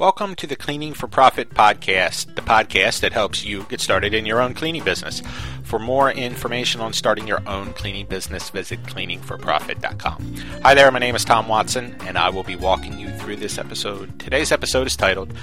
Welcome 0.00 0.34
to 0.36 0.46
the 0.46 0.56
Cleaning 0.56 0.94
for 0.94 1.08
Profit 1.08 1.50
podcast, 1.50 2.34
the 2.34 2.40
podcast 2.40 3.00
that 3.00 3.12
helps 3.12 3.44
you 3.44 3.64
get 3.64 3.82
started 3.82 4.14
in 4.14 4.24
your 4.24 4.40
own 4.40 4.54
cleaning 4.54 4.82
business. 4.82 5.20
For 5.62 5.78
more 5.78 6.10
information 6.10 6.80
on 6.80 6.94
starting 6.94 7.28
your 7.28 7.46
own 7.46 7.74
cleaning 7.74 8.06
business, 8.06 8.48
visit 8.48 8.82
cleaningforprofit.com. 8.84 10.36
Hi 10.62 10.72
there, 10.72 10.90
my 10.90 11.00
name 11.00 11.14
is 11.16 11.26
Tom 11.26 11.48
Watson, 11.48 11.94
and 12.06 12.16
I 12.16 12.30
will 12.30 12.44
be 12.44 12.56
walking 12.56 12.98
you 12.98 13.10
through 13.10 13.36
this 13.36 13.58
episode. 13.58 14.18
Today's 14.18 14.52
episode 14.52 14.86
is 14.86 14.96
titled 14.96 15.34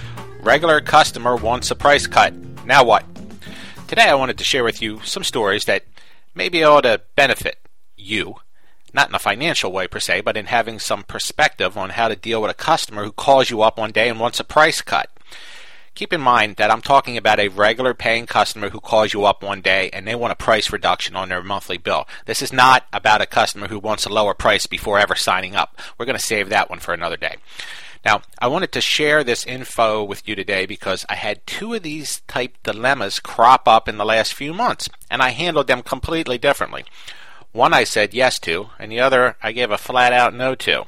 Regular 0.41 0.81
Customer 0.81 1.35
Wants 1.35 1.69
a 1.69 1.75
Price 1.75 2.07
Cut. 2.07 2.33
Now 2.65 2.83
what? 2.83 3.05
Today 3.87 4.09
I 4.09 4.15
wanted 4.15 4.39
to 4.39 4.43
share 4.43 4.63
with 4.63 4.81
you 4.81 5.01
some 5.03 5.23
stories 5.23 5.65
that 5.65 5.83
maybe 6.33 6.63
ought 6.63 6.81
to 6.81 7.01
benefit 7.15 7.59
you 7.95 8.37
not 8.93 9.09
in 9.09 9.15
a 9.15 9.19
financial 9.19 9.71
way 9.71 9.87
per 9.87 9.99
se, 9.99 10.21
but 10.21 10.37
in 10.37 10.45
having 10.47 10.79
some 10.79 11.03
perspective 11.03 11.77
on 11.77 11.91
how 11.91 12.07
to 12.07 12.15
deal 12.15 12.41
with 12.41 12.51
a 12.51 12.55
customer 12.55 13.03
who 13.03 13.11
calls 13.11 13.49
you 13.49 13.61
up 13.61 13.77
one 13.77 13.91
day 13.91 14.09
and 14.09 14.19
wants 14.19 14.39
a 14.39 14.43
price 14.43 14.81
cut. 14.81 15.09
Keep 15.95 16.13
in 16.13 16.21
mind 16.21 16.57
that 16.57 16.69
I'm 16.69 16.81
talking 16.81 17.17
about 17.17 17.39
a 17.39 17.47
regular 17.47 17.95
paying 17.95 18.27
customer 18.27 18.69
who 18.69 18.79
calls 18.79 19.13
you 19.13 19.25
up 19.25 19.41
one 19.41 19.61
day 19.61 19.89
and 19.91 20.07
they 20.07 20.13
want 20.13 20.31
a 20.31 20.35
price 20.35 20.71
reduction 20.71 21.15
on 21.15 21.29
their 21.29 21.41
monthly 21.41 21.79
bill. 21.79 22.07
This 22.25 22.43
is 22.43 22.53
not 22.53 22.85
about 22.93 23.21
a 23.21 23.25
customer 23.25 23.67
who 23.67 23.79
wants 23.79 24.05
a 24.05 24.13
lower 24.13 24.35
price 24.35 24.67
before 24.67 24.99
ever 24.99 25.15
signing 25.15 25.55
up. 25.55 25.75
We're 25.97 26.05
going 26.05 26.17
to 26.17 26.23
save 26.23 26.49
that 26.49 26.69
one 26.69 26.77
for 26.77 26.93
another 26.93 27.17
day. 27.17 27.37
Now, 28.05 28.21
I 28.39 28.47
wanted 28.47 28.71
to 28.73 28.79
share 28.79 29.23
this 29.23 29.45
info 29.45 30.03
with 30.03 30.27
you 30.27 30.35
today 30.35 30.65
because 30.65 31.03
I 31.09 31.15
had 31.15 31.45
two 31.47 31.73
of 31.73 31.83
these 31.83 32.21
type 32.21 32.55
dilemmas 32.63 33.19
crop 33.19 33.67
up 33.67 33.89
in 33.89 33.97
the 33.97 34.05
last 34.05 34.33
few 34.33 34.53
months, 34.53 34.87
and 35.09 35.21
I 35.21 35.31
handled 35.31 35.67
them 35.67 35.81
completely 35.81 36.37
differently. 36.37 36.85
One 37.51 37.73
I 37.73 37.83
said 37.83 38.13
yes 38.13 38.39
to, 38.39 38.69
and 38.77 38.91
the 38.91 38.99
other 38.99 39.35
I 39.41 39.51
gave 39.51 39.71
a 39.71 39.77
flat 39.77 40.13
out 40.13 40.33
no 40.33 40.55
to. 40.55 40.85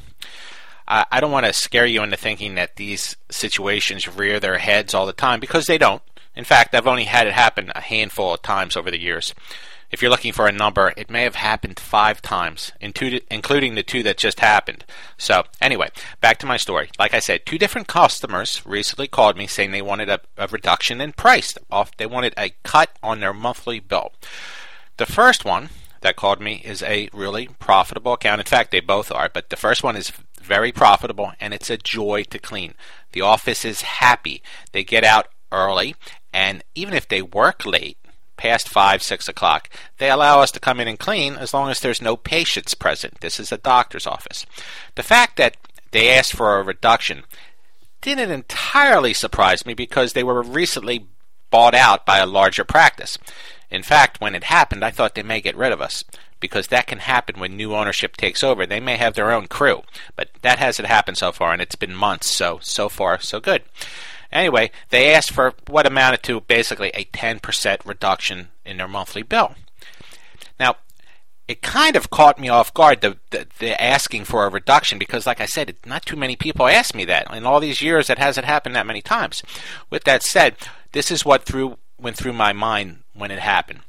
I 0.92 1.20
don't 1.20 1.32
want 1.32 1.46
to 1.46 1.54
scare 1.54 1.86
you 1.86 2.02
into 2.02 2.18
thinking 2.18 2.56
that 2.56 2.78
these 2.78 3.16
situations 3.30 4.08
rear 4.08 4.40
their 4.40 4.58
heads 4.58 4.96
all 4.96 5.06
the 5.06 5.14
time 5.14 5.40
because 5.40 5.68
they 5.68 5.78
don't. 5.78 6.02
In 6.36 6.44
fact, 6.44 6.74
I've 6.74 6.88
only 6.88 7.04
had 7.04 7.28
it 7.28 7.34
happen 7.34 7.72
a 7.76 7.82
handful 7.82 8.34
of 8.34 8.42
times 8.42 8.76
over 8.76 8.90
the 8.90 9.00
years. 9.00 9.36
If 9.92 10.02
you're 10.02 10.10
looking 10.10 10.34
for 10.34 10.48
a 10.48 10.52
number, 10.52 10.94
it 10.98 11.10
may 11.10 11.24
have 11.24 11.36
happened 11.36 11.80
five 11.80 12.24
times, 12.24 12.72
including 12.80 13.76
the 13.76 13.84
two 13.84 14.02
that 14.02 14.18
just 14.18 14.40
happened. 14.40 14.84
So, 15.18 15.44
anyway, 15.62 15.90
back 16.22 16.40
to 16.40 16.48
my 16.48 16.58
story. 16.58 16.90
Like 16.98 17.14
I 17.14 17.20
said, 17.20 17.46
two 17.46 17.60
different 17.60 17.88
customers 17.88 18.66
recently 18.66 19.08
called 19.08 19.38
me 19.38 19.46
saying 19.46 19.72
they 19.72 19.82
wanted 19.84 20.10
a, 20.10 20.22
a 20.38 20.48
reduction 20.48 21.02
in 21.02 21.14
price. 21.14 21.56
Off, 21.70 21.96
they 21.98 22.08
wanted 22.08 22.34
a 22.36 22.54
cut 22.64 22.90
on 23.04 23.20
their 23.20 23.34
monthly 23.34 23.80
bill. 23.80 24.14
The 24.98 25.06
first 25.06 25.46
one 25.46 25.70
that 26.02 26.16
called 26.16 26.40
me 26.40 26.62
is 26.64 26.82
a 26.84 27.10
really 27.14 27.50
profitable 27.60 28.14
account. 28.14 28.42
In 28.42 28.46
fact, 28.46 28.72
they 28.72 28.80
both 28.80 29.12
are, 29.12 29.30
but 29.30 29.50
the 29.50 29.56
first 29.56 29.84
one 29.84 29.96
is 29.96 30.12
very 30.42 30.72
profitable 30.72 31.34
and 31.40 31.54
it's 31.54 31.70
a 31.70 31.78
joy 31.78 32.24
to 32.24 32.40
clean. 32.40 32.74
The 33.12 33.22
office 33.22 33.66
is 33.66 33.82
happy. 33.82 34.42
They 34.72 34.84
get 34.84 35.04
out 35.04 35.28
early, 35.52 35.96
and 36.34 36.64
even 36.76 36.94
if 36.94 37.08
they 37.08 37.22
work 37.22 37.66
late, 37.66 37.98
past 38.38 38.70
5, 38.70 39.04
6 39.04 39.28
o'clock, 39.28 39.70
they 39.98 40.10
allow 40.10 40.40
us 40.40 40.52
to 40.52 40.60
come 40.60 40.80
in 40.80 40.88
and 40.88 40.98
clean 40.98 41.34
as 41.34 41.54
long 41.54 41.70
as 41.70 41.80
there's 41.80 42.02
no 42.02 42.16
patients 42.16 42.74
present. 42.74 43.20
This 43.20 43.40
is 43.40 43.52
a 43.52 43.58
doctor's 43.58 44.08
office. 44.08 44.46
The 44.96 45.04
fact 45.04 45.38
that 45.38 45.58
they 45.92 46.10
asked 46.10 46.34
for 46.34 46.58
a 46.58 46.64
reduction 46.64 47.24
didn't 48.02 48.32
entirely 48.32 49.14
surprise 49.14 49.66
me 49.66 49.74
because 49.74 50.14
they 50.14 50.24
were 50.24 50.42
recently 50.42 51.08
bought 51.50 51.76
out 51.76 52.06
by 52.06 52.20
a 52.20 52.26
larger 52.26 52.64
practice. 52.64 53.18
In 53.72 53.84
fact, 53.84 54.20
when 54.20 54.36
it 54.36 54.46
happened, 54.46 54.84
I 54.84 54.92
thought 54.92 55.16
they 55.16 55.24
may 55.24 55.42
get 55.42 55.56
rid 55.56 55.72
of 55.72 55.82
us 55.82 56.04
because 56.40 56.68
that 56.68 56.88
can 56.88 57.00
happen 57.00 57.40
when 57.40 57.56
new 57.56 57.76
ownership 57.76 58.18
takes 58.18 58.44
over. 58.44 58.66
They 58.66 58.80
may 58.80 58.98
have 58.98 59.14
their 59.14 59.32
own 59.32 59.48
crew, 59.48 59.84
but 60.16 60.30
that 60.42 60.60
hasn't 60.60 60.88
happened 60.88 61.18
so 61.18 61.32
far, 61.32 61.54
and 61.54 61.62
it's 61.62 61.76
been 61.76 61.94
months, 61.94 62.28
so 62.28 62.60
so 62.62 62.90
far 62.90 63.20
so 63.20 63.40
good. 63.40 63.64
Anyway, 64.32 64.72
they 64.90 65.14
asked 65.14 65.32
for 65.32 65.54
what 65.68 65.88
amounted 65.88 66.24
to 66.24 66.42
basically 66.42 66.90
a 66.94 67.06
10% 67.06 67.86
reduction 67.86 68.50
in 68.64 68.78
their 68.78 68.88
monthly 68.88 69.24
bill. 69.24 69.56
Now, 70.60 70.76
it 71.48 71.64
kind 71.64 71.96
of 71.96 72.12
caught 72.12 72.40
me 72.40 72.48
off 72.48 72.74
guard, 72.76 73.02
the, 73.02 73.18
the, 73.32 73.48
the, 73.58 73.82
asking 73.82 74.26
for 74.26 74.46
a 74.46 74.50
reduction, 74.50 75.00
because, 75.00 75.26
like 75.26 75.42
I 75.42 75.48
said, 75.48 75.76
not 75.84 76.06
too 76.06 76.16
many 76.16 76.36
people 76.36 76.68
ask 76.68 76.94
me 76.94 77.06
that. 77.06 77.34
In 77.34 77.44
all 77.44 77.60
these 77.60 77.82
years, 77.82 78.08
it 78.08 78.20
hasn't 78.20 78.46
happened 78.46 78.76
that 78.76 78.86
many 78.86 79.02
times. 79.02 79.42
With 79.90 80.04
that 80.04 80.22
said, 80.22 80.58
this 80.92 81.10
is 81.10 81.26
what 81.26 81.46
through 81.46 81.80
went 82.02 82.18
through 82.18 82.34
my 82.34 82.54
mind 82.54 83.00
when 83.14 83.32
it 83.32 83.40
happened. 83.40 83.82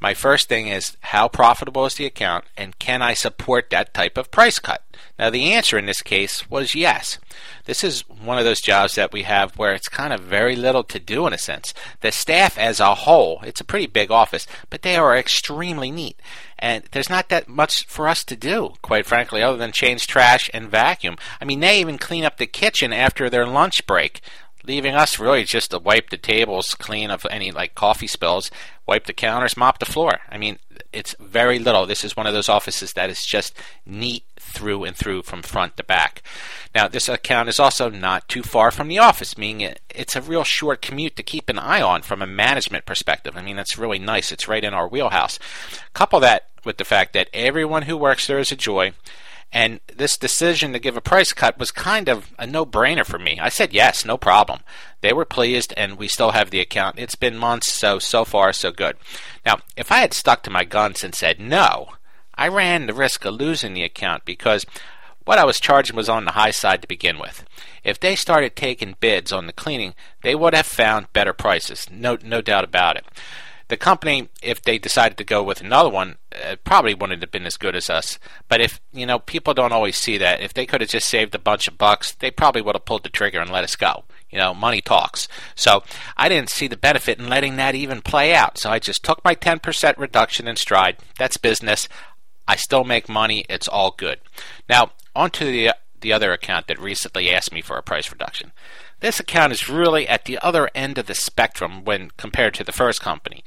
My 0.00 0.14
first 0.14 0.48
thing 0.48 0.68
is 0.68 0.96
how 1.00 1.26
profitable 1.26 1.84
is 1.84 1.96
the 1.96 2.06
account 2.06 2.44
and 2.56 2.78
can 2.78 3.02
I 3.02 3.14
support 3.14 3.70
that 3.70 3.92
type 3.92 4.16
of 4.16 4.30
price 4.30 4.60
cut? 4.60 4.84
Now, 5.18 5.30
the 5.30 5.52
answer 5.52 5.76
in 5.76 5.86
this 5.86 6.02
case 6.02 6.48
was 6.48 6.76
yes. 6.76 7.18
This 7.64 7.82
is 7.82 8.08
one 8.08 8.38
of 8.38 8.44
those 8.44 8.60
jobs 8.60 8.94
that 8.94 9.12
we 9.12 9.24
have 9.24 9.56
where 9.56 9.72
it's 9.72 9.88
kind 9.88 10.12
of 10.12 10.20
very 10.20 10.54
little 10.54 10.84
to 10.84 11.00
do 11.00 11.26
in 11.26 11.32
a 11.32 11.38
sense. 11.38 11.74
The 12.00 12.12
staff 12.12 12.56
as 12.56 12.78
a 12.78 12.94
whole, 12.94 13.40
it's 13.42 13.60
a 13.60 13.64
pretty 13.64 13.86
big 13.88 14.12
office, 14.12 14.46
but 14.70 14.82
they 14.82 14.96
are 14.96 15.16
extremely 15.16 15.90
neat. 15.90 16.20
And 16.58 16.84
there's 16.92 17.10
not 17.10 17.28
that 17.28 17.48
much 17.48 17.86
for 17.86 18.08
us 18.08 18.22
to 18.24 18.36
do, 18.36 18.74
quite 18.82 19.06
frankly, 19.06 19.42
other 19.42 19.58
than 19.58 19.72
change 19.72 20.06
trash 20.06 20.48
and 20.54 20.70
vacuum. 20.70 21.16
I 21.40 21.44
mean, 21.44 21.60
they 21.60 21.80
even 21.80 21.98
clean 21.98 22.24
up 22.24 22.36
the 22.36 22.46
kitchen 22.46 22.92
after 22.92 23.28
their 23.28 23.46
lunch 23.46 23.86
break 23.86 24.20
leaving 24.68 24.94
us 24.94 25.18
really 25.18 25.44
just 25.44 25.70
to 25.70 25.78
wipe 25.78 26.10
the 26.10 26.18
tables 26.18 26.74
clean 26.74 27.10
of 27.10 27.26
any 27.30 27.50
like 27.50 27.74
coffee 27.74 28.06
spills, 28.06 28.50
wipe 28.86 29.06
the 29.06 29.12
counters, 29.14 29.56
mop 29.56 29.78
the 29.78 29.86
floor. 29.86 30.20
I 30.28 30.36
mean, 30.36 30.58
it's 30.92 31.16
very 31.18 31.58
little. 31.58 31.86
This 31.86 32.04
is 32.04 32.16
one 32.16 32.26
of 32.26 32.34
those 32.34 32.48
offices 32.50 32.92
that 32.92 33.10
is 33.10 33.24
just 33.24 33.54
neat 33.86 34.24
through 34.36 34.84
and 34.84 34.94
through 34.94 35.22
from 35.22 35.42
front 35.42 35.76
to 35.76 35.82
back. 35.82 36.22
Now, 36.74 36.86
this 36.86 37.08
account 37.08 37.48
is 37.48 37.58
also 37.58 37.88
not 37.88 38.28
too 38.28 38.42
far 38.42 38.70
from 38.70 38.88
the 38.88 38.98
office, 38.98 39.38
meaning 39.38 39.74
it's 39.90 40.14
a 40.14 40.22
real 40.22 40.44
short 40.44 40.82
commute 40.82 41.16
to 41.16 41.22
keep 41.22 41.48
an 41.48 41.58
eye 41.58 41.82
on 41.82 42.02
from 42.02 42.20
a 42.22 42.26
management 42.26 42.84
perspective. 42.84 43.36
I 43.36 43.42
mean, 43.42 43.56
that's 43.56 43.78
really 43.78 43.98
nice. 43.98 44.30
It's 44.30 44.48
right 44.48 44.64
in 44.64 44.74
our 44.74 44.86
wheelhouse. 44.86 45.38
Couple 45.94 46.20
that 46.20 46.48
with 46.64 46.76
the 46.76 46.84
fact 46.84 47.14
that 47.14 47.30
everyone 47.32 47.82
who 47.82 47.96
works 47.96 48.26
there 48.26 48.38
is 48.38 48.52
a 48.52 48.56
joy. 48.56 48.92
And 49.52 49.80
this 49.86 50.18
decision 50.18 50.72
to 50.72 50.78
give 50.78 50.96
a 50.96 51.00
price 51.00 51.32
cut 51.32 51.58
was 51.58 51.70
kind 51.70 52.08
of 52.08 52.32
a 52.38 52.46
no 52.46 52.66
brainer 52.66 53.04
for 53.04 53.18
me. 53.18 53.38
I 53.40 53.48
said 53.48 53.72
yes, 53.72 54.04
no 54.04 54.18
problem. 54.18 54.60
They 55.00 55.12
were 55.12 55.24
pleased, 55.24 55.72
and 55.76 55.96
we 55.96 56.06
still 56.08 56.32
have 56.32 56.50
the 56.50 56.60
account. 56.60 56.98
It's 56.98 57.14
been 57.14 57.38
months, 57.38 57.72
so 57.72 57.98
so 57.98 58.24
far, 58.24 58.52
so 58.52 58.70
good. 58.70 58.96
Now, 59.46 59.58
if 59.76 59.90
I 59.90 59.98
had 59.98 60.12
stuck 60.12 60.42
to 60.42 60.50
my 60.50 60.64
guns 60.64 61.02
and 61.02 61.14
said 61.14 61.40
no, 61.40 61.88
I 62.34 62.48
ran 62.48 62.86
the 62.86 62.94
risk 62.94 63.24
of 63.24 63.34
losing 63.34 63.74
the 63.74 63.84
account 63.84 64.24
because 64.24 64.66
what 65.24 65.38
I 65.38 65.44
was 65.44 65.60
charging 65.60 65.96
was 65.96 66.08
on 66.08 66.24
the 66.24 66.32
high 66.32 66.52
side 66.52 66.82
to 66.82 66.88
begin 66.88 67.18
with. 67.18 67.44
If 67.84 68.00
they 68.00 68.16
started 68.16 68.54
taking 68.54 68.96
bids 69.00 69.32
on 69.32 69.46
the 69.46 69.52
cleaning, 69.52 69.94
they 70.22 70.34
would 70.34 70.54
have 70.54 70.66
found 70.66 71.12
better 71.12 71.32
prices, 71.32 71.86
no, 71.90 72.16
no 72.22 72.40
doubt 72.40 72.64
about 72.64 72.96
it. 72.96 73.04
The 73.68 73.76
company, 73.76 74.28
if 74.42 74.62
they 74.62 74.78
decided 74.78 75.18
to 75.18 75.24
go 75.24 75.42
with 75.42 75.60
another 75.60 75.90
one, 75.90 76.16
uh, 76.32 76.56
probably 76.64 76.94
wouldn't 76.94 77.22
have 77.22 77.30
been 77.30 77.46
as 77.46 77.56
good 77.56 77.76
as 77.76 77.90
us. 77.90 78.18
But 78.48 78.60
if 78.60 78.80
you 78.92 79.06
know, 79.06 79.18
people 79.18 79.54
don't 79.54 79.72
always 79.72 79.96
see 79.96 80.16
that. 80.18 80.40
If 80.40 80.54
they 80.54 80.66
could 80.66 80.80
have 80.80 80.90
just 80.90 81.08
saved 81.08 81.34
a 81.34 81.38
bunch 81.38 81.68
of 81.68 81.78
bucks, 81.78 82.12
they 82.12 82.30
probably 82.30 82.62
would 82.62 82.74
have 82.74 82.86
pulled 82.86 83.04
the 83.04 83.10
trigger 83.10 83.40
and 83.40 83.50
let 83.50 83.64
us 83.64 83.76
go. 83.76 84.04
You 84.30 84.38
know, 84.38 84.54
money 84.54 84.80
talks. 84.80 85.28
So 85.54 85.82
I 86.16 86.28
didn't 86.28 86.50
see 86.50 86.66
the 86.66 86.76
benefit 86.76 87.18
in 87.18 87.28
letting 87.28 87.56
that 87.56 87.74
even 87.74 88.02
play 88.02 88.34
out. 88.34 88.58
So 88.58 88.70
I 88.70 88.78
just 88.78 89.02
took 89.02 89.24
my 89.24 89.34
10% 89.34 89.98
reduction 89.98 90.48
in 90.48 90.56
stride. 90.56 90.96
That's 91.18 91.36
business. 91.36 91.88
I 92.46 92.56
still 92.56 92.84
make 92.84 93.08
money. 93.08 93.44
It's 93.48 93.68
all 93.68 93.90
good. 93.90 94.20
Now, 94.68 94.92
on 95.14 95.30
to 95.32 95.44
the 95.44 95.74
the 96.00 96.12
other 96.12 96.32
account 96.32 96.66
that 96.66 96.78
recently 96.78 97.30
asked 97.30 97.52
me 97.52 97.60
for 97.60 97.76
a 97.76 97.82
price 97.82 98.10
reduction. 98.10 98.52
This 99.00 99.20
account 99.20 99.52
is 99.52 99.68
really 99.68 100.08
at 100.08 100.24
the 100.24 100.38
other 100.38 100.70
end 100.74 100.98
of 100.98 101.06
the 101.06 101.14
spectrum 101.14 101.84
when 101.84 102.10
compared 102.16 102.54
to 102.54 102.64
the 102.64 102.72
first 102.72 103.00
company. 103.00 103.44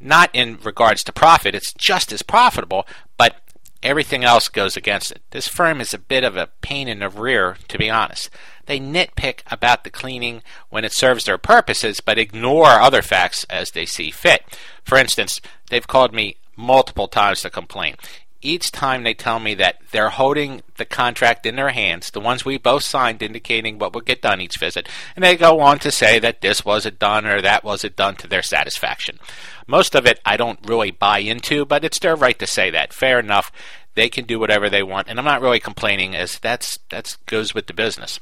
Not 0.00 0.30
in 0.32 0.58
regards 0.62 1.04
to 1.04 1.12
profit, 1.12 1.54
it's 1.54 1.72
just 1.74 2.12
as 2.12 2.22
profitable, 2.22 2.86
but 3.16 3.36
everything 3.82 4.24
else 4.24 4.48
goes 4.48 4.76
against 4.76 5.12
it. 5.12 5.22
This 5.30 5.46
firm 5.46 5.80
is 5.80 5.94
a 5.94 5.98
bit 5.98 6.24
of 6.24 6.36
a 6.36 6.48
pain 6.60 6.88
in 6.88 7.00
the 7.00 7.08
rear, 7.08 7.56
to 7.68 7.78
be 7.78 7.90
honest. 7.90 8.30
They 8.66 8.80
nitpick 8.80 9.40
about 9.50 9.84
the 9.84 9.90
cleaning 9.90 10.42
when 10.70 10.84
it 10.84 10.92
serves 10.92 11.24
their 11.24 11.38
purposes, 11.38 12.00
but 12.00 12.18
ignore 12.18 12.66
other 12.66 13.02
facts 13.02 13.44
as 13.50 13.70
they 13.70 13.86
see 13.86 14.10
fit. 14.10 14.42
For 14.84 14.96
instance, 14.96 15.40
they've 15.68 15.86
called 15.86 16.14
me 16.14 16.36
multiple 16.56 17.08
times 17.08 17.42
to 17.42 17.50
complain 17.50 17.96
each 18.42 18.72
time 18.72 19.02
they 19.02 19.14
tell 19.14 19.38
me 19.38 19.54
that 19.54 19.80
they're 19.92 20.10
holding 20.10 20.62
the 20.76 20.84
contract 20.84 21.44
in 21.44 21.56
their 21.56 21.70
hands, 21.70 22.10
the 22.10 22.20
ones 22.20 22.44
we 22.44 22.56
both 22.58 22.82
signed 22.82 23.22
indicating 23.22 23.78
what 23.78 23.94
would 23.94 24.06
get 24.06 24.22
done 24.22 24.40
each 24.40 24.58
visit, 24.58 24.88
and 25.14 25.24
they 25.24 25.36
go 25.36 25.60
on 25.60 25.78
to 25.80 25.90
say 25.90 26.18
that 26.18 26.40
this 26.40 26.64
wasn't 26.64 26.98
done 26.98 27.26
or 27.26 27.40
that 27.40 27.64
wasn't 27.64 27.96
done 27.96 28.16
to 28.16 28.26
their 28.26 28.42
satisfaction. 28.42 29.18
Most 29.66 29.94
of 29.94 30.06
it 30.06 30.20
I 30.24 30.36
don't 30.36 30.58
really 30.66 30.90
buy 30.90 31.18
into, 31.18 31.64
but 31.64 31.84
it's 31.84 31.98
their 31.98 32.16
right 32.16 32.38
to 32.38 32.46
say 32.46 32.70
that. 32.70 32.92
Fair 32.92 33.18
enough. 33.18 33.52
They 33.96 34.08
can 34.08 34.24
do 34.24 34.38
whatever 34.38 34.70
they 34.70 34.84
want, 34.84 35.08
and 35.08 35.18
I'm 35.18 35.24
not 35.24 35.42
really 35.42 35.58
complaining 35.58 36.14
as 36.14 36.38
that's 36.38 36.78
that's 36.90 37.16
goes 37.26 37.54
with 37.54 37.66
the 37.66 37.74
business. 37.74 38.20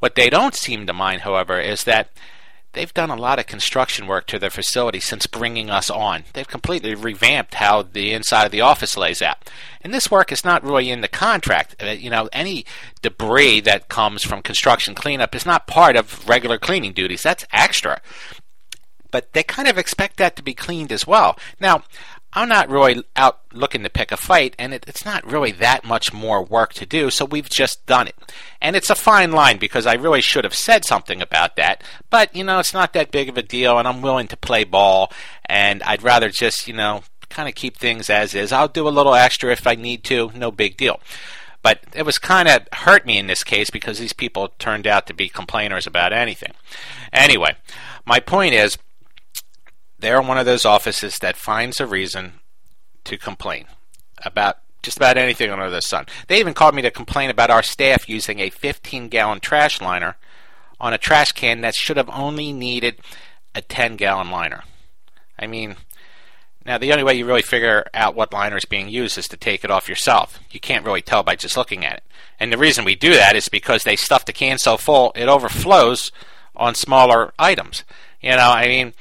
What 0.00 0.16
they 0.16 0.28
don't 0.28 0.54
seem 0.54 0.84
to 0.86 0.92
mind, 0.92 1.22
however, 1.22 1.60
is 1.60 1.84
that 1.84 2.10
they've 2.76 2.94
done 2.94 3.10
a 3.10 3.16
lot 3.16 3.38
of 3.38 3.46
construction 3.46 4.06
work 4.06 4.26
to 4.26 4.38
their 4.38 4.50
facility 4.50 5.00
since 5.00 5.26
bringing 5.26 5.70
us 5.70 5.90
on. 5.90 6.24
They've 6.34 6.46
completely 6.46 6.94
revamped 6.94 7.54
how 7.54 7.82
the 7.82 8.12
inside 8.12 8.44
of 8.44 8.52
the 8.52 8.60
office 8.60 8.96
lays 8.96 9.22
out. 9.22 9.50
And 9.80 9.92
this 9.92 10.10
work 10.10 10.30
is 10.30 10.44
not 10.44 10.62
really 10.62 10.90
in 10.90 11.00
the 11.00 11.08
contract. 11.08 11.82
Uh, 11.82 11.86
you 11.86 12.10
know, 12.10 12.28
any 12.32 12.66
debris 13.02 13.60
that 13.60 13.88
comes 13.88 14.22
from 14.22 14.42
construction 14.42 14.94
cleanup 14.94 15.34
is 15.34 15.46
not 15.46 15.66
part 15.66 15.96
of 15.96 16.28
regular 16.28 16.58
cleaning 16.58 16.92
duties. 16.92 17.22
That's 17.22 17.46
extra. 17.50 18.00
But 19.10 19.32
they 19.32 19.42
kind 19.42 19.68
of 19.68 19.78
expect 19.78 20.18
that 20.18 20.36
to 20.36 20.42
be 20.42 20.52
cleaned 20.52 20.92
as 20.92 21.06
well. 21.06 21.38
Now, 21.58 21.82
I'm 22.36 22.50
not 22.50 22.68
really 22.68 23.02
out 23.16 23.40
looking 23.50 23.82
to 23.82 23.88
pick 23.88 24.12
a 24.12 24.16
fight, 24.18 24.54
and 24.58 24.74
it, 24.74 24.84
it's 24.86 25.06
not 25.06 25.24
really 25.24 25.52
that 25.52 25.86
much 25.86 26.12
more 26.12 26.44
work 26.44 26.74
to 26.74 26.84
do, 26.84 27.08
so 27.08 27.24
we've 27.24 27.48
just 27.48 27.86
done 27.86 28.06
it. 28.06 28.14
And 28.60 28.76
it's 28.76 28.90
a 28.90 28.94
fine 28.94 29.32
line 29.32 29.56
because 29.56 29.86
I 29.86 29.94
really 29.94 30.20
should 30.20 30.44
have 30.44 30.54
said 30.54 30.84
something 30.84 31.22
about 31.22 31.56
that, 31.56 31.82
but 32.10 32.36
you 32.36 32.44
know, 32.44 32.58
it's 32.58 32.74
not 32.74 32.92
that 32.92 33.10
big 33.10 33.30
of 33.30 33.38
a 33.38 33.42
deal, 33.42 33.78
and 33.78 33.88
I'm 33.88 34.02
willing 34.02 34.28
to 34.28 34.36
play 34.36 34.64
ball, 34.64 35.10
and 35.46 35.82
I'd 35.84 36.02
rather 36.02 36.28
just, 36.28 36.68
you 36.68 36.74
know, 36.74 37.04
kind 37.30 37.48
of 37.48 37.54
keep 37.54 37.78
things 37.78 38.10
as 38.10 38.34
is. 38.34 38.52
I'll 38.52 38.68
do 38.68 38.86
a 38.86 38.90
little 38.90 39.14
extra 39.14 39.50
if 39.50 39.66
I 39.66 39.74
need 39.74 40.04
to, 40.04 40.30
no 40.34 40.50
big 40.50 40.76
deal. 40.76 41.00
But 41.62 41.80
it 41.94 42.04
was 42.04 42.18
kind 42.18 42.48
of 42.48 42.68
hurt 42.72 43.06
me 43.06 43.16
in 43.16 43.28
this 43.28 43.42
case 43.42 43.70
because 43.70 43.98
these 43.98 44.12
people 44.12 44.52
turned 44.58 44.86
out 44.86 45.06
to 45.06 45.14
be 45.14 45.30
complainers 45.30 45.86
about 45.86 46.12
anything. 46.12 46.52
Anyway, 47.14 47.56
my 48.04 48.20
point 48.20 48.52
is 48.52 48.76
they're 49.98 50.22
one 50.22 50.38
of 50.38 50.46
those 50.46 50.64
offices 50.64 51.18
that 51.18 51.36
finds 51.36 51.80
a 51.80 51.86
reason 51.86 52.34
to 53.04 53.16
complain 53.16 53.66
about 54.24 54.58
just 54.82 54.96
about 54.96 55.16
anything 55.16 55.50
under 55.50 55.68
the 55.68 55.82
sun. 55.82 56.06
They 56.28 56.38
even 56.38 56.54
called 56.54 56.74
me 56.74 56.82
to 56.82 56.90
complain 56.90 57.30
about 57.30 57.50
our 57.50 57.62
staff 57.62 58.08
using 58.08 58.38
a 58.38 58.50
15 58.50 59.08
gallon 59.08 59.40
trash 59.40 59.80
liner 59.80 60.16
on 60.78 60.92
a 60.92 60.98
trash 60.98 61.32
can 61.32 61.60
that 61.62 61.74
should 61.74 61.96
have 61.96 62.10
only 62.10 62.52
needed 62.52 63.00
a 63.54 63.62
10 63.62 63.96
gallon 63.96 64.30
liner. 64.30 64.62
I 65.38 65.46
mean, 65.46 65.76
now 66.64 66.78
the 66.78 66.92
only 66.92 67.04
way 67.04 67.14
you 67.14 67.26
really 67.26 67.42
figure 67.42 67.86
out 67.94 68.14
what 68.14 68.32
liner 68.32 68.56
is 68.56 68.64
being 68.64 68.88
used 68.88 69.18
is 69.18 69.28
to 69.28 69.36
take 69.36 69.64
it 69.64 69.70
off 69.70 69.88
yourself. 69.88 70.38
You 70.50 70.60
can't 70.60 70.84
really 70.84 71.02
tell 71.02 71.22
by 71.22 71.36
just 71.36 71.56
looking 71.56 71.84
at 71.84 71.98
it. 71.98 72.04
And 72.38 72.52
the 72.52 72.58
reason 72.58 72.84
we 72.84 72.94
do 72.94 73.14
that 73.14 73.34
is 73.34 73.48
because 73.48 73.84
they 73.84 73.96
stuff 73.96 74.24
the 74.24 74.32
can 74.32 74.58
so 74.58 74.76
full 74.76 75.12
it 75.14 75.28
overflows 75.28 76.12
on 76.54 76.74
smaller 76.74 77.32
items. 77.38 77.84
You 78.20 78.30
know, 78.30 78.50
I 78.50 78.66
mean, 78.66 78.94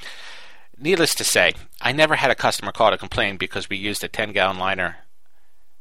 Needless 0.77 1.16
to 1.16 1.24
say, 1.24 1.54
I 1.81 1.92
never 1.92 2.16
had 2.16 2.31
a 2.31 2.36
customer 2.36 2.72
call 2.72 2.92
to 2.92 2.98
complain 2.98 3.38
because 3.38 3.69
we 3.69 3.77
used 3.77 4.04
a 4.04 4.07
10 4.07 4.33
gallon 4.33 4.60
liner, 4.60 4.98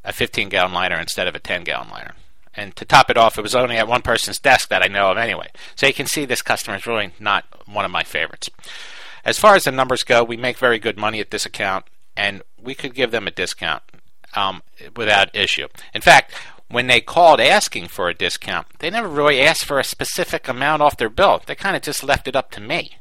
a 0.05 0.12
15 0.12 0.49
gallon 0.49 0.73
liner 0.73 0.99
instead 0.99 1.26
of 1.26 1.35
a 1.35 1.41
10 1.41 1.64
gallon 1.64 1.91
liner. 1.91 2.14
And 2.56 2.76
to 2.76 2.85
top 2.85 3.11
it 3.11 3.17
off, 3.17 3.37
it 3.37 3.43
was 3.43 3.55
only 3.55 3.76
at 3.76 3.88
one 3.88 4.02
person's 4.02 4.38
desk 4.38 4.69
that 4.69 4.82
I 4.82 4.87
know 4.87 5.11
of 5.11 5.19
anyway. 5.19 5.49
So 5.75 5.87
you 5.87 5.94
can 5.94 6.06
see 6.06 6.25
this 6.25 6.43
customer 6.43 6.76
is 6.76 6.87
really 6.87 7.12
not 7.19 7.44
one 7.67 7.85
of 7.85 7.91
my 7.91 8.05
favorites. 8.05 8.49
As 9.25 9.38
far 9.38 9.56
as 9.56 9.64
the 9.64 9.73
numbers 9.73 10.05
go, 10.05 10.23
we 10.23 10.37
make 10.37 10.58
very 10.58 10.79
good 10.79 10.96
money 10.96 11.19
at 11.19 11.31
this 11.31 11.46
account, 11.46 11.87
and 12.17 12.43
we 12.62 12.75
could 12.75 12.94
give 12.94 13.11
them 13.11 13.26
a 13.26 13.32
discount 13.32 13.82
um, 14.37 14.62
without 14.94 15.35
issue. 15.35 15.67
In 15.94 16.02
fact, 16.02 16.32
when 16.69 16.87
they 16.87 17.00
called 17.00 17.41
asking 17.41 17.88
for 17.88 18.08
a 18.08 18.14
discount, 18.14 18.67
they 18.79 18.91
never 18.91 19.08
really 19.08 19.41
asked 19.41 19.64
for 19.64 19.79
a 19.79 19.85
specific 19.85 20.46
amount 20.46 20.82
off 20.82 20.96
their 20.96 21.08
bill. 21.08 21.43
They 21.44 21.55
kind 21.55 21.75
of 21.75 21.82
just 21.82 22.05
left 22.05 22.29
it 22.29 22.37
up 22.37 22.50
to 22.52 22.61
me. 22.61 22.99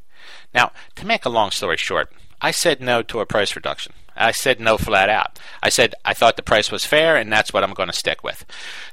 Now, 0.53 0.71
to 0.95 1.05
make 1.05 1.25
a 1.25 1.29
long 1.29 1.51
story 1.51 1.77
short, 1.77 2.11
I 2.41 2.51
said 2.51 2.81
no 2.81 3.01
to 3.03 3.19
a 3.19 3.25
price 3.25 3.55
reduction. 3.55 3.93
I 4.15 4.31
said 4.31 4.59
no 4.59 4.77
flat 4.77 5.09
out. 5.09 5.39
I 5.61 5.69
said 5.69 5.95
I 6.05 6.13
thought 6.13 6.35
the 6.35 6.43
price 6.43 6.71
was 6.71 6.85
fair 6.85 7.15
and 7.15 7.31
that's 7.31 7.51
what 7.51 7.63
I'm 7.63 7.73
going 7.73 7.89
to 7.89 7.93
stick 7.93 8.23
with. 8.23 8.45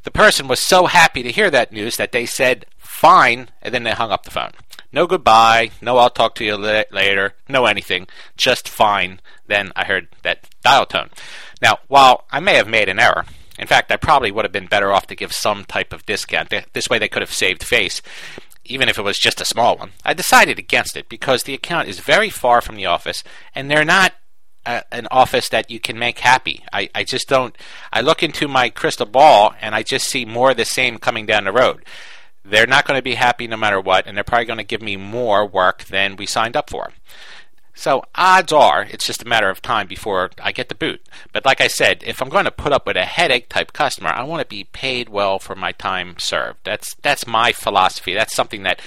The 0.02 0.10
person 0.10 0.48
was 0.48 0.60
so 0.60 0.86
happy 0.86 1.22
to 1.22 1.32
hear 1.32 1.50
that 1.50 1.72
news 1.72 1.96
that 1.96 2.12
they 2.12 2.26
said 2.26 2.66
fine 2.78 3.50
and 3.60 3.74
then 3.74 3.82
they 3.82 3.90
hung 3.90 4.10
up 4.10 4.24
the 4.24 4.30
phone. 4.30 4.52
No 4.92 5.06
goodbye, 5.06 5.70
no 5.80 5.98
I'll 5.98 6.10
talk 6.10 6.34
to 6.36 6.44
you 6.44 6.56
later, 6.56 7.34
no 7.48 7.66
anything, 7.66 8.08
just 8.36 8.68
fine. 8.68 9.20
Then 9.46 9.72
I 9.76 9.84
heard 9.84 10.08
that 10.22 10.48
dial 10.62 10.86
tone. 10.86 11.10
Now, 11.62 11.78
while 11.88 12.24
I 12.32 12.40
may 12.40 12.54
have 12.54 12.68
made 12.68 12.88
an 12.88 12.98
error, 12.98 13.24
in 13.58 13.66
fact, 13.66 13.92
I 13.92 13.96
probably 13.96 14.30
would 14.30 14.44
have 14.44 14.52
been 14.52 14.66
better 14.66 14.90
off 14.90 15.06
to 15.08 15.14
give 15.14 15.32
some 15.32 15.64
type 15.64 15.92
of 15.92 16.06
discount. 16.06 16.52
This 16.72 16.88
way 16.88 16.98
they 16.98 17.08
could 17.08 17.22
have 17.22 17.32
saved 17.32 17.62
face 17.62 18.00
even 18.64 18.88
if 18.88 18.98
it 18.98 19.02
was 19.02 19.18
just 19.18 19.40
a 19.40 19.44
small 19.44 19.76
one. 19.76 19.92
I 20.04 20.14
decided 20.14 20.58
against 20.58 20.96
it 20.96 21.08
because 21.08 21.42
the 21.42 21.54
account 21.54 21.88
is 21.88 22.00
very 22.00 22.30
far 22.30 22.60
from 22.60 22.76
the 22.76 22.86
office, 22.86 23.22
and 23.54 23.70
they're 23.70 23.84
not 23.84 24.14
a, 24.66 24.84
an 24.92 25.08
office 25.10 25.48
that 25.48 25.70
you 25.70 25.80
can 25.80 25.98
make 25.98 26.20
happy. 26.20 26.62
I, 26.72 26.90
I 26.94 27.04
just 27.04 27.28
don't. 27.28 27.56
I 27.92 28.00
look 28.00 28.22
into 28.22 28.48
my 28.48 28.68
crystal 28.68 29.06
ball, 29.06 29.54
and 29.60 29.74
I 29.74 29.82
just 29.82 30.06
see 30.06 30.24
more 30.24 30.50
of 30.52 30.56
the 30.56 30.64
same 30.64 30.98
coming 30.98 31.26
down 31.26 31.44
the 31.44 31.52
road. 31.52 31.84
They're 32.44 32.66
not 32.66 32.86
going 32.86 32.98
to 32.98 33.02
be 33.02 33.14
happy 33.14 33.46
no 33.46 33.56
matter 33.56 33.80
what, 33.80 34.06
and 34.06 34.16
they're 34.16 34.24
probably 34.24 34.46
going 34.46 34.58
to 34.58 34.64
give 34.64 34.82
me 34.82 34.96
more 34.96 35.46
work 35.46 35.84
than 35.84 36.16
we 36.16 36.26
signed 36.26 36.56
up 36.56 36.70
for. 36.70 36.92
So 37.80 38.04
odds 38.14 38.52
are 38.52 38.82
it's 38.82 39.06
just 39.06 39.22
a 39.22 39.26
matter 39.26 39.48
of 39.48 39.62
time 39.62 39.86
before 39.86 40.32
I 40.38 40.52
get 40.52 40.68
the 40.68 40.74
boot. 40.74 41.00
But 41.32 41.46
like 41.46 41.62
I 41.62 41.66
said, 41.66 42.02
if 42.04 42.20
I'm 42.20 42.28
going 42.28 42.44
to 42.44 42.50
put 42.50 42.74
up 42.74 42.84
with 42.84 42.98
a 42.98 43.06
headache 43.06 43.48
type 43.48 43.72
customer, 43.72 44.10
I 44.10 44.22
want 44.22 44.42
to 44.42 44.46
be 44.46 44.64
paid 44.64 45.08
well 45.08 45.38
for 45.38 45.56
my 45.56 45.72
time 45.72 46.16
served. 46.18 46.58
That's 46.62 46.92
that's 46.96 47.26
my 47.26 47.52
philosophy. 47.52 48.12
That's 48.12 48.36
something 48.36 48.64
that 48.64 48.82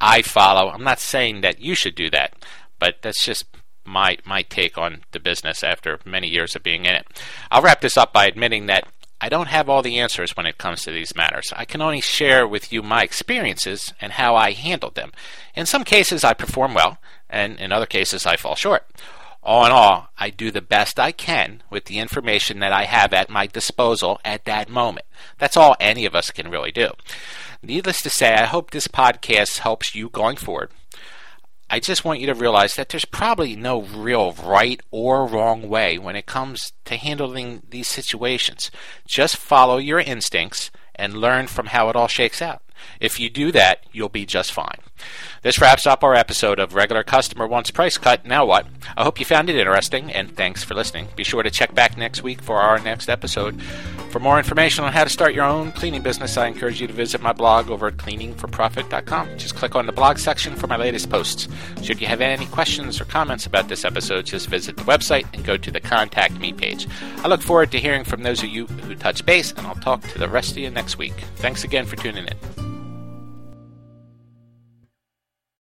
I 0.00 0.20
follow. 0.22 0.68
I'm 0.68 0.82
not 0.82 0.98
saying 0.98 1.42
that 1.42 1.60
you 1.60 1.76
should 1.76 1.94
do 1.94 2.10
that, 2.10 2.34
but 2.80 2.96
that's 3.02 3.24
just 3.24 3.44
my 3.84 4.18
my 4.24 4.42
take 4.42 4.76
on 4.76 5.04
the 5.12 5.20
business 5.20 5.62
after 5.62 6.00
many 6.04 6.26
years 6.26 6.56
of 6.56 6.64
being 6.64 6.86
in 6.86 6.94
it. 6.96 7.06
I'll 7.52 7.62
wrap 7.62 7.82
this 7.82 7.96
up 7.96 8.12
by 8.12 8.26
admitting 8.26 8.66
that 8.66 8.88
I 9.24 9.30
don't 9.30 9.48
have 9.48 9.70
all 9.70 9.80
the 9.80 10.00
answers 10.00 10.36
when 10.36 10.44
it 10.44 10.58
comes 10.58 10.82
to 10.82 10.90
these 10.90 11.16
matters. 11.16 11.50
I 11.56 11.64
can 11.64 11.80
only 11.80 12.02
share 12.02 12.46
with 12.46 12.70
you 12.70 12.82
my 12.82 13.02
experiences 13.02 13.94
and 13.98 14.12
how 14.12 14.36
I 14.36 14.52
handled 14.52 14.96
them. 14.96 15.12
In 15.54 15.64
some 15.64 15.82
cases, 15.82 16.24
I 16.24 16.34
perform 16.34 16.74
well, 16.74 16.98
and 17.30 17.58
in 17.58 17.72
other 17.72 17.86
cases, 17.86 18.26
I 18.26 18.36
fall 18.36 18.54
short. 18.54 18.84
All 19.42 19.64
in 19.64 19.72
all, 19.72 20.08
I 20.18 20.28
do 20.28 20.50
the 20.50 20.60
best 20.60 21.00
I 21.00 21.10
can 21.10 21.62
with 21.70 21.86
the 21.86 22.00
information 22.00 22.58
that 22.58 22.72
I 22.72 22.84
have 22.84 23.14
at 23.14 23.30
my 23.30 23.46
disposal 23.46 24.20
at 24.26 24.44
that 24.44 24.68
moment. 24.68 25.06
That's 25.38 25.56
all 25.56 25.74
any 25.80 26.04
of 26.04 26.14
us 26.14 26.30
can 26.30 26.50
really 26.50 26.70
do. 26.70 26.90
Needless 27.62 28.02
to 28.02 28.10
say, 28.10 28.34
I 28.34 28.44
hope 28.44 28.72
this 28.72 28.88
podcast 28.88 29.60
helps 29.60 29.94
you 29.94 30.10
going 30.10 30.36
forward. 30.36 30.70
I 31.70 31.80
just 31.80 32.04
want 32.04 32.20
you 32.20 32.26
to 32.26 32.34
realize 32.34 32.74
that 32.74 32.90
there's 32.90 33.04
probably 33.04 33.56
no 33.56 33.82
real 33.82 34.32
right 34.32 34.80
or 34.90 35.26
wrong 35.26 35.68
way 35.68 35.98
when 35.98 36.16
it 36.16 36.26
comes 36.26 36.72
to 36.84 36.96
handling 36.96 37.62
these 37.70 37.88
situations. 37.88 38.70
Just 39.06 39.36
follow 39.36 39.78
your 39.78 40.00
instincts 40.00 40.70
and 40.94 41.14
learn 41.14 41.46
from 41.46 41.66
how 41.66 41.88
it 41.88 41.96
all 41.96 42.08
shakes 42.08 42.42
out. 42.42 42.62
If 43.00 43.18
you 43.20 43.30
do 43.30 43.52
that, 43.52 43.84
you'll 43.92 44.08
be 44.08 44.26
just 44.26 44.52
fine. 44.52 44.78
This 45.42 45.60
wraps 45.60 45.86
up 45.86 46.02
our 46.02 46.14
episode 46.14 46.58
of 46.58 46.74
Regular 46.74 47.02
Customer 47.02 47.46
Wants 47.46 47.70
Price 47.70 47.98
Cut. 47.98 48.24
Now 48.24 48.46
what? 48.46 48.66
I 48.96 49.02
hope 49.02 49.18
you 49.18 49.26
found 49.26 49.50
it 49.50 49.56
interesting, 49.56 50.12
and 50.12 50.34
thanks 50.34 50.64
for 50.64 50.74
listening. 50.74 51.08
Be 51.16 51.24
sure 51.24 51.42
to 51.42 51.50
check 51.50 51.74
back 51.74 51.98
next 51.98 52.22
week 52.22 52.40
for 52.40 52.60
our 52.60 52.78
next 52.78 53.08
episode. 53.08 53.60
For 54.10 54.20
more 54.20 54.38
information 54.38 54.84
on 54.84 54.92
how 54.92 55.04
to 55.04 55.10
start 55.10 55.34
your 55.34 55.44
own 55.44 55.72
cleaning 55.72 56.00
business, 56.00 56.36
I 56.36 56.46
encourage 56.46 56.80
you 56.80 56.86
to 56.86 56.92
visit 56.92 57.20
my 57.20 57.32
blog 57.32 57.68
over 57.68 57.88
at 57.88 57.96
cleaningforprofit.com. 57.96 59.38
Just 59.38 59.56
click 59.56 59.74
on 59.74 59.86
the 59.86 59.92
blog 59.92 60.18
section 60.18 60.54
for 60.54 60.68
my 60.68 60.76
latest 60.76 61.10
posts. 61.10 61.48
Should 61.82 62.00
you 62.00 62.06
have 62.06 62.20
any 62.20 62.46
questions 62.46 63.00
or 63.00 63.04
comments 63.04 63.44
about 63.44 63.68
this 63.68 63.84
episode, 63.84 64.26
just 64.26 64.48
visit 64.48 64.76
the 64.76 64.84
website 64.84 65.26
and 65.34 65.44
go 65.44 65.56
to 65.56 65.70
the 65.70 65.80
Contact 65.80 66.38
Me 66.38 66.52
page. 66.52 66.86
I 67.18 67.28
look 67.28 67.42
forward 67.42 67.72
to 67.72 67.80
hearing 67.80 68.04
from 68.04 68.22
those 68.22 68.42
of 68.42 68.48
you 68.48 68.66
who 68.66 68.94
touch 68.94 69.26
base, 69.26 69.52
and 69.52 69.66
I'll 69.66 69.74
talk 69.74 70.02
to 70.02 70.18
the 70.18 70.28
rest 70.28 70.52
of 70.52 70.58
you 70.58 70.70
next 70.70 70.96
week. 70.96 71.14
Thanks 71.36 71.64
again 71.64 71.84
for 71.84 71.96
tuning 71.96 72.26
in. 72.26 72.73